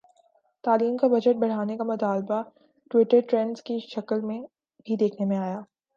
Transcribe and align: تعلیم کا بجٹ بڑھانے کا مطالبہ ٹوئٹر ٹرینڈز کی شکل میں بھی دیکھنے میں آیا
تعلیم 0.63 0.95
کا 0.97 1.07
بجٹ 1.07 1.35
بڑھانے 1.35 1.77
کا 1.77 1.83
مطالبہ 1.83 2.41
ٹوئٹر 2.91 3.19
ٹرینڈز 3.29 3.61
کی 3.63 3.79
شکل 3.87 4.21
میں 4.21 4.39
بھی 4.85 4.95
دیکھنے 4.95 5.25
میں 5.25 5.37
آیا 5.37 5.59